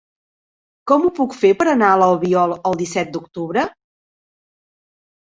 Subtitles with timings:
[0.91, 3.71] Com ho puc fer per anar a l'Albiol el disset d'octubre?